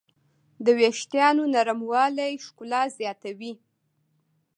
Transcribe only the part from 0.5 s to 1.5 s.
د وېښتیانو